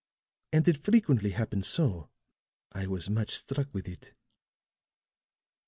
[0.51, 2.09] And it frequently happens so.
[2.71, 4.15] I was much struck with it."